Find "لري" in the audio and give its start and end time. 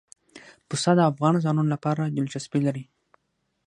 2.67-2.83